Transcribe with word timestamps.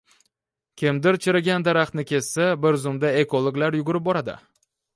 Kimdir 0.81 1.17
chirigan 1.25 1.65
daraxtni 1.67 2.05
kessa, 2.13 2.47
bir 2.65 2.79
zumda 2.87 3.13
ekologlar 3.21 3.81
yugurib 3.81 4.09
boradi? 4.09 4.39